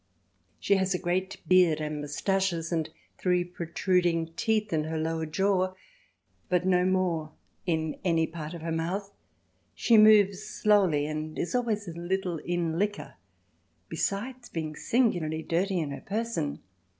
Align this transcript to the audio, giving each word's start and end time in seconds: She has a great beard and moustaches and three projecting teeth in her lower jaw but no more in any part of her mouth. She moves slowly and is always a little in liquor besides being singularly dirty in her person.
She 0.59 0.77
has 0.77 0.95
a 0.95 0.99
great 0.99 1.37
beard 1.47 1.79
and 1.79 2.01
moustaches 2.01 2.71
and 2.71 2.89
three 3.19 3.43
projecting 3.43 4.33
teeth 4.35 4.73
in 4.73 4.85
her 4.85 4.97
lower 4.97 5.27
jaw 5.27 5.75
but 6.49 6.65
no 6.65 6.85
more 6.85 7.33
in 7.67 7.99
any 8.03 8.25
part 8.25 8.55
of 8.55 8.63
her 8.63 8.71
mouth. 8.71 9.13
She 9.75 9.99
moves 9.99 10.41
slowly 10.41 11.05
and 11.05 11.37
is 11.37 11.53
always 11.53 11.87
a 11.87 11.93
little 11.93 12.39
in 12.39 12.79
liquor 12.79 13.13
besides 13.89 14.49
being 14.49 14.75
singularly 14.75 15.43
dirty 15.43 15.79
in 15.79 15.91
her 15.91 16.01
person. 16.01 16.63